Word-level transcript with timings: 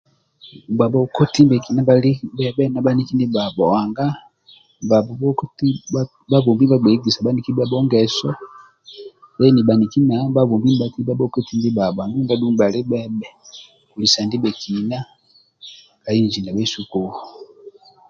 Bhabhokoti 0.77 1.39
ndibhekina 1.43 1.81
bhali 1.87 2.11
bhebhe 2.35 2.63
na 2.69 2.79
bhaniki 2.85 3.13
ndibhabho 3.15 3.63
nanga 3.71 4.05
bhabombi 6.29 6.63
nibhaigesi 6.65 7.19
bhaniki 7.25 7.49
ndibhabho 7.49 7.77
ngeso 7.85 8.29
deni 9.37 9.61
bhaniki 9.67 9.99
bhabombi 10.35 10.67
nibhabhuibi 10.69 11.13
bhakoti 11.19 11.51
ndibhabho 11.59 11.99
andulu 12.01 12.23
ndia 12.23 12.33
adhu 12.35 12.47
nibhali 12.49 12.79
bhebhe 12.85 14.51
ka 16.03 16.11
inji 16.19 16.81
kuwo 16.89 17.11